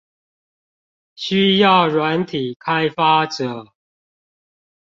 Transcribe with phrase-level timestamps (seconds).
[1.13, 3.71] 需要軟體開發者